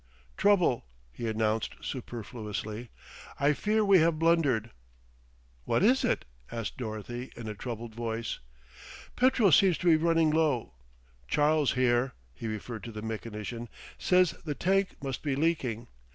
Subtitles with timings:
[0.35, 2.89] "Trouble," he announced superfluously.
[3.39, 4.71] "I fear we have blundered."
[5.65, 8.39] "What is it?" asked Dorothy in a troubled voice.
[9.15, 10.73] "Petrol seems to be running low.
[11.27, 13.69] Charles here" (he referred to the mechanician)
[13.99, 15.87] "says the tank must be leaking.